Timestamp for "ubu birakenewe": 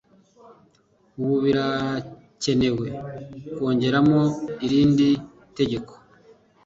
1.21-2.87